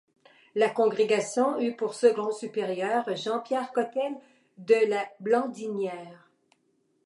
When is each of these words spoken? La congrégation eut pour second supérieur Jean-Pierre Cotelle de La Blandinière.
La 0.55 0.67
congrégation 0.67 1.59
eut 1.59 1.75
pour 1.75 1.93
second 1.93 2.31
supérieur 2.31 3.03
Jean-Pierre 3.15 3.71
Cotelle 3.71 4.17
de 4.57 4.89
La 4.89 5.07
Blandinière. 5.19 6.31